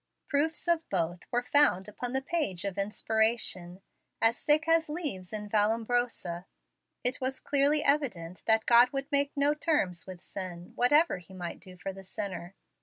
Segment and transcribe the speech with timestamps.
[0.27, 3.83] Proofs of both were found upon the page of inspiration
[4.19, 6.47] "as thick as leaves in Vallombrosa."
[7.03, 11.59] It was clearly evident that God would make no terms with sin, whatever He might
[11.59, 12.55] do for the sinner.